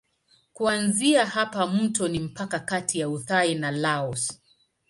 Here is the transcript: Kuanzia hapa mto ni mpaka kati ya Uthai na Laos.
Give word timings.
Kuanzia 0.53 1.25
hapa 1.25 1.67
mto 1.67 2.07
ni 2.07 2.19
mpaka 2.19 2.59
kati 2.59 2.99
ya 2.99 3.09
Uthai 3.09 3.55
na 3.55 3.71
Laos. 3.71 4.39